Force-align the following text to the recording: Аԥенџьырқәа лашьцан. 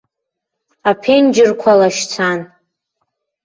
Аԥенџьырқәа 0.89 1.73
лашьцан. 1.79 2.39